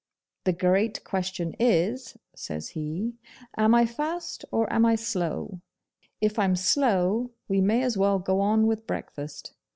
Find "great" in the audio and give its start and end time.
0.53-1.03